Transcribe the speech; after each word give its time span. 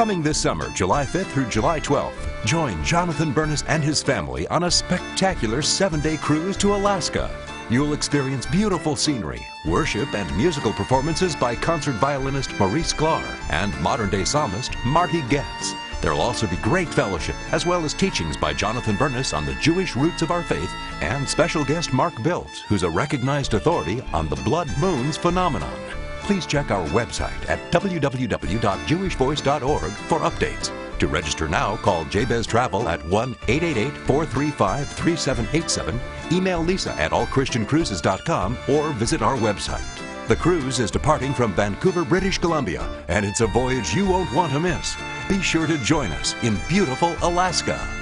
Coming 0.00 0.22
this 0.22 0.38
summer, 0.38 0.70
July 0.70 1.04
5th 1.04 1.26
through 1.26 1.50
July 1.50 1.78
12th, 1.78 2.46
join 2.46 2.82
Jonathan 2.82 3.32
Bernis 3.32 3.64
and 3.68 3.84
his 3.84 4.02
family 4.02 4.46
on 4.46 4.62
a 4.62 4.70
spectacular 4.70 5.60
seven 5.60 6.00
day 6.00 6.16
cruise 6.16 6.56
to 6.56 6.74
Alaska. 6.74 7.30
You'll 7.68 7.92
experience 7.92 8.46
beautiful 8.46 8.96
scenery, 8.96 9.46
worship, 9.66 10.14
and 10.14 10.34
musical 10.38 10.72
performances 10.72 11.36
by 11.36 11.54
concert 11.54 11.96
violinist 11.96 12.58
Maurice 12.58 12.94
Sklar 12.94 13.22
and 13.50 13.78
modern 13.82 14.08
day 14.08 14.24
psalmist 14.24 14.74
Marty 14.86 15.20
Goetz. 15.28 15.74
There'll 16.00 16.22
also 16.22 16.46
be 16.46 16.56
great 16.56 16.88
fellowship, 16.88 17.36
as 17.52 17.66
well 17.66 17.84
as 17.84 17.92
teachings 17.92 18.38
by 18.38 18.54
Jonathan 18.54 18.96
Bernis 18.96 19.34
on 19.34 19.44
the 19.44 19.54
Jewish 19.56 19.96
roots 19.96 20.22
of 20.22 20.30
our 20.30 20.42
faith, 20.42 20.72
and 21.02 21.28
special 21.28 21.62
guest 21.62 21.92
Mark 21.92 22.14
Biltz, 22.22 22.62
who's 22.62 22.84
a 22.84 22.90
recognized 22.90 23.52
authority 23.52 24.00
on 24.14 24.30
the 24.30 24.36
blood 24.36 24.70
moons 24.78 25.18
phenomenon. 25.18 25.89
Please 26.30 26.46
check 26.46 26.70
our 26.70 26.86
website 26.90 27.48
at 27.48 27.58
www.jewishvoice.org 27.72 29.90
for 29.90 30.18
updates. 30.20 30.98
To 31.00 31.08
register 31.08 31.48
now, 31.48 31.76
call 31.78 32.04
Jabez 32.04 32.46
Travel 32.46 32.88
at 32.88 33.04
1 33.06 33.34
888 33.48 33.92
435 34.06 34.88
3787, 34.90 36.00
email 36.30 36.62
Lisa 36.62 36.92
at 37.00 37.10
allchristiancruises.com, 37.10 38.56
or 38.68 38.90
visit 38.90 39.22
our 39.22 39.36
website. 39.38 39.82
The 40.28 40.36
cruise 40.36 40.78
is 40.78 40.92
departing 40.92 41.34
from 41.34 41.52
Vancouver, 41.52 42.04
British 42.04 42.38
Columbia, 42.38 42.88
and 43.08 43.26
it's 43.26 43.40
a 43.40 43.48
voyage 43.48 43.92
you 43.92 44.08
won't 44.08 44.32
want 44.32 44.52
to 44.52 44.60
miss. 44.60 44.96
Be 45.28 45.42
sure 45.42 45.66
to 45.66 45.78
join 45.78 46.12
us 46.12 46.36
in 46.44 46.56
beautiful 46.68 47.16
Alaska. 47.22 47.99